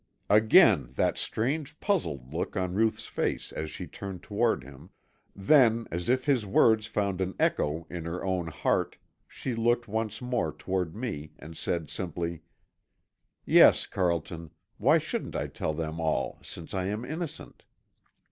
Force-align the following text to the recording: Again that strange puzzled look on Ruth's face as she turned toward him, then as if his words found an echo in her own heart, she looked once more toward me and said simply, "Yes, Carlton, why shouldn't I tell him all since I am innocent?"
Again 0.31 0.93
that 0.95 1.19
strange 1.19 1.79
puzzled 1.79 2.33
look 2.33 2.57
on 2.57 2.73
Ruth's 2.73 3.05
face 3.05 3.51
as 3.51 3.69
she 3.69 3.85
turned 3.85 4.23
toward 4.23 4.63
him, 4.63 4.89
then 5.35 5.85
as 5.91 6.09
if 6.09 6.25
his 6.25 6.43
words 6.43 6.87
found 6.87 7.21
an 7.21 7.35
echo 7.39 7.85
in 7.87 8.05
her 8.05 8.25
own 8.25 8.47
heart, 8.47 8.97
she 9.27 9.53
looked 9.53 9.87
once 9.87 10.19
more 10.19 10.51
toward 10.51 10.95
me 10.95 11.33
and 11.37 11.55
said 11.55 11.87
simply, 11.87 12.41
"Yes, 13.45 13.85
Carlton, 13.85 14.49
why 14.79 14.97
shouldn't 14.97 15.35
I 15.35 15.45
tell 15.45 15.79
him 15.79 15.99
all 16.01 16.39
since 16.41 16.73
I 16.73 16.85
am 16.87 17.05
innocent?" 17.05 17.63